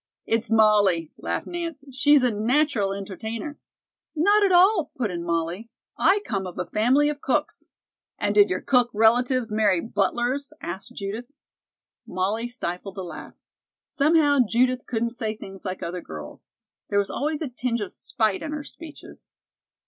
[0.25, 3.59] "It's Molly," laughed Nance; "she's a natural entertainer."
[4.15, 5.69] "Not at all," put in Molly.
[5.95, 7.65] "I come of a family of cooks."
[8.17, 11.31] "And did your cook relatives marry butlers?" asked Judith.
[12.07, 13.35] Molly stifled a laugh.
[13.83, 16.49] Somehow Judith couldn't say things like other girls.
[16.89, 19.29] There was always a tinge of spite in her speeches.